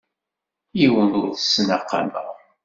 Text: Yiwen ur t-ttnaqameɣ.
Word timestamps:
Yiwen 0.79 1.11
ur 1.19 1.29
t-ttnaqameɣ. 1.33 2.27